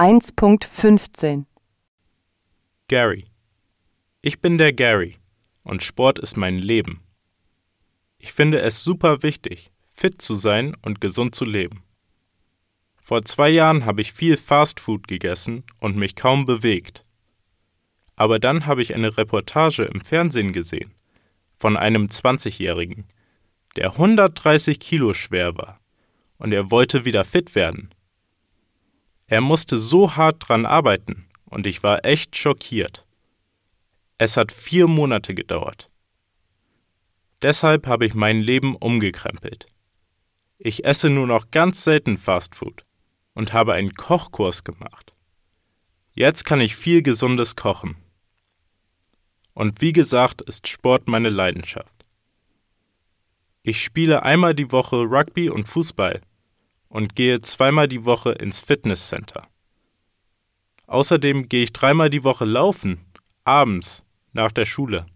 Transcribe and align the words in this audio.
1.15 0.00 1.44
Gary. 2.88 3.26
Ich 4.22 4.40
bin 4.40 4.56
der 4.56 4.72
Gary 4.72 5.18
und 5.62 5.82
Sport 5.82 6.18
ist 6.18 6.38
mein 6.38 6.56
Leben. 6.56 7.02
Ich 8.16 8.32
finde 8.32 8.62
es 8.62 8.82
super 8.82 9.22
wichtig, 9.22 9.70
fit 9.90 10.22
zu 10.22 10.36
sein 10.36 10.74
und 10.80 11.02
gesund 11.02 11.34
zu 11.34 11.44
leben. 11.44 11.82
Vor 12.96 13.26
zwei 13.26 13.50
Jahren 13.50 13.84
habe 13.84 14.00
ich 14.00 14.14
viel 14.14 14.38
Fastfood 14.38 15.06
gegessen 15.06 15.64
und 15.80 15.98
mich 15.98 16.16
kaum 16.16 16.46
bewegt. 16.46 17.04
Aber 18.16 18.38
dann 18.38 18.64
habe 18.64 18.80
ich 18.80 18.94
eine 18.94 19.18
Reportage 19.18 19.82
im 19.82 20.00
Fernsehen 20.00 20.54
gesehen 20.54 20.94
von 21.58 21.76
einem 21.76 22.06
20-Jährigen, 22.06 23.04
der 23.76 23.90
130 23.90 24.80
Kilo 24.80 25.12
schwer 25.12 25.58
war 25.58 25.78
und 26.38 26.52
er 26.52 26.70
wollte 26.70 27.04
wieder 27.04 27.24
fit 27.24 27.54
werden. 27.54 27.90
Er 29.30 29.40
musste 29.40 29.78
so 29.78 30.16
hart 30.16 30.48
dran 30.48 30.66
arbeiten 30.66 31.24
und 31.44 31.68
ich 31.68 31.84
war 31.84 32.04
echt 32.04 32.34
schockiert. 32.34 33.06
Es 34.18 34.36
hat 34.36 34.50
vier 34.50 34.88
Monate 34.88 35.36
gedauert. 35.36 35.88
Deshalb 37.40 37.86
habe 37.86 38.06
ich 38.06 38.14
mein 38.14 38.40
Leben 38.40 38.74
umgekrempelt. 38.74 39.66
Ich 40.58 40.84
esse 40.84 41.10
nur 41.10 41.28
noch 41.28 41.52
ganz 41.52 41.84
selten 41.84 42.18
Fastfood 42.18 42.84
und 43.32 43.52
habe 43.52 43.74
einen 43.74 43.94
Kochkurs 43.94 44.64
gemacht. 44.64 45.14
Jetzt 46.12 46.44
kann 46.44 46.60
ich 46.60 46.74
viel 46.74 47.00
Gesundes 47.00 47.54
kochen. 47.54 47.94
Und 49.54 49.80
wie 49.80 49.92
gesagt, 49.92 50.42
ist 50.42 50.66
Sport 50.66 51.06
meine 51.06 51.30
Leidenschaft. 51.30 52.04
Ich 53.62 53.80
spiele 53.80 54.24
einmal 54.24 54.56
die 54.56 54.72
Woche 54.72 54.96
Rugby 54.96 55.50
und 55.50 55.68
Fußball 55.68 56.20
und 56.90 57.16
gehe 57.16 57.40
zweimal 57.40 57.88
die 57.88 58.04
Woche 58.04 58.32
ins 58.32 58.60
Fitnesscenter. 58.60 59.48
Außerdem 60.86 61.48
gehe 61.48 61.62
ich 61.62 61.72
dreimal 61.72 62.10
die 62.10 62.24
Woche 62.24 62.44
laufen, 62.44 63.06
abends, 63.44 64.04
nach 64.32 64.52
der 64.52 64.66
Schule. 64.66 65.06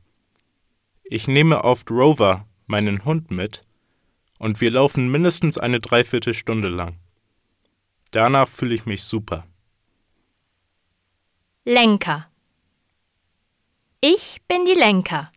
Ich 1.03 1.29
nehme 1.29 1.63
oft 1.65 1.91
Rover, 1.91 2.47
meinen 2.67 3.05
Hund, 3.05 3.31
mit, 3.31 3.67
und 4.39 4.61
wir 4.61 4.71
laufen 4.71 5.11
mindestens 5.11 5.59
eine 5.59 5.81
Dreiviertelstunde 5.81 6.69
lang. 6.69 6.97
Danach 8.13 8.48
fühle 8.48 8.75
ich 8.75 8.87
mich 8.87 9.03
super. 9.03 9.45
Lenker. 11.65 12.31
Ich 14.01 14.43
bin 14.47 14.65
die 14.65 14.75
Lenker. 14.75 15.33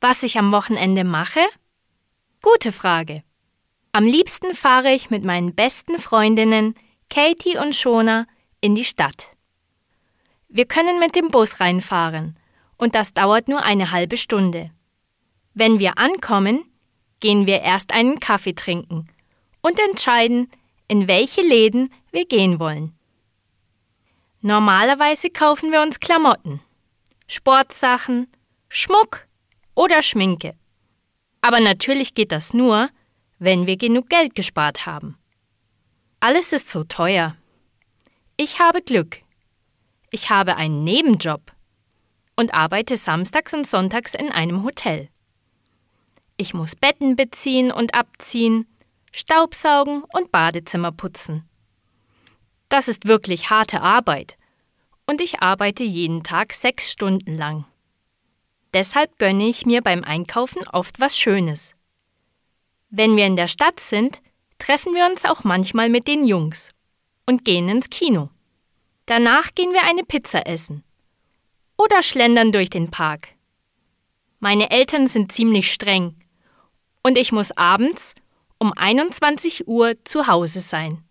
Was 0.00 0.22
ich 0.24 0.38
am 0.38 0.50
Wochenende 0.50 1.04
mache? 1.04 1.40
Gute 2.42 2.72
Frage. 2.72 3.22
Am 3.92 4.04
liebsten 4.04 4.54
fahre 4.54 4.92
ich 4.92 5.10
mit 5.10 5.24
meinen 5.24 5.54
besten 5.54 5.98
Freundinnen 5.98 6.74
Katie 7.08 7.58
und 7.58 7.74
Shona 7.74 8.26
in 8.60 8.76
die 8.76 8.84
Stadt. 8.84 9.30
Wir 10.48 10.64
können 10.66 11.00
mit 11.00 11.16
dem 11.16 11.28
Bus 11.28 11.58
reinfahren 11.58 12.38
und 12.76 12.94
das 12.94 13.14
dauert 13.14 13.48
nur 13.48 13.62
eine 13.62 13.90
halbe 13.90 14.16
Stunde. 14.16 14.70
Wenn 15.54 15.80
wir 15.80 15.98
ankommen, 15.98 16.64
gehen 17.18 17.46
wir 17.46 17.62
erst 17.62 17.92
einen 17.92 18.20
Kaffee 18.20 18.54
trinken 18.54 19.08
und 19.60 19.80
entscheiden, 19.80 20.48
in 20.86 21.08
welche 21.08 21.42
Läden 21.42 21.92
wir 22.12 22.26
gehen 22.26 22.60
wollen. 22.60 22.94
Normalerweise 24.40 25.30
kaufen 25.30 25.72
wir 25.72 25.82
uns 25.82 25.98
Klamotten, 25.98 26.60
Sportsachen, 27.26 28.28
Schmuck 28.68 29.26
oder 29.74 30.00
Schminke. 30.00 30.54
Aber 31.40 31.58
natürlich 31.58 32.14
geht 32.14 32.30
das 32.30 32.54
nur, 32.54 32.88
wenn 33.40 33.66
wir 33.66 33.78
genug 33.78 34.10
Geld 34.10 34.34
gespart 34.34 34.86
haben. 34.86 35.16
Alles 36.20 36.52
ist 36.52 36.68
so 36.68 36.84
teuer. 36.84 37.36
Ich 38.36 38.60
habe 38.60 38.82
Glück. 38.82 39.22
Ich 40.10 40.28
habe 40.28 40.56
einen 40.56 40.80
Nebenjob 40.80 41.40
und 42.36 42.52
arbeite 42.52 42.98
samstags 42.98 43.54
und 43.54 43.66
sonntags 43.66 44.14
in 44.14 44.30
einem 44.30 44.62
Hotel. 44.62 45.08
Ich 46.36 46.52
muss 46.52 46.76
Betten 46.76 47.16
beziehen 47.16 47.72
und 47.72 47.94
abziehen, 47.94 48.66
Staubsaugen 49.10 50.04
und 50.12 50.30
Badezimmer 50.30 50.92
putzen. 50.92 51.48
Das 52.68 52.88
ist 52.88 53.06
wirklich 53.08 53.48
harte 53.48 53.80
Arbeit 53.80 54.36
und 55.06 55.22
ich 55.22 55.40
arbeite 55.42 55.82
jeden 55.82 56.22
Tag 56.22 56.52
sechs 56.52 56.92
Stunden 56.92 57.38
lang. 57.38 57.64
Deshalb 58.74 59.18
gönne 59.18 59.48
ich 59.48 59.64
mir 59.64 59.80
beim 59.80 60.04
Einkaufen 60.04 60.62
oft 60.68 61.00
was 61.00 61.18
Schönes. 61.18 61.74
Wenn 62.90 63.16
wir 63.16 63.24
in 63.26 63.36
der 63.36 63.46
Stadt 63.46 63.78
sind, 63.78 64.20
treffen 64.58 64.94
wir 64.94 65.06
uns 65.06 65.24
auch 65.24 65.44
manchmal 65.44 65.88
mit 65.88 66.08
den 66.08 66.26
Jungs 66.26 66.72
und 67.24 67.44
gehen 67.44 67.68
ins 67.68 67.88
Kino. 67.88 68.30
Danach 69.06 69.54
gehen 69.54 69.72
wir 69.72 69.84
eine 69.84 70.02
Pizza 70.02 70.46
essen 70.46 70.82
oder 71.78 72.02
schlendern 72.02 72.52
durch 72.52 72.68
den 72.68 72.90
Park. 72.90 73.28
Meine 74.40 74.70
Eltern 74.70 75.06
sind 75.06 75.32
ziemlich 75.32 75.72
streng 75.72 76.16
und 77.02 77.16
ich 77.16 77.30
muss 77.30 77.52
abends 77.52 78.14
um 78.58 78.72
21 78.72 79.68
Uhr 79.68 79.94
zu 80.04 80.26
Hause 80.26 80.60
sein. 80.60 81.04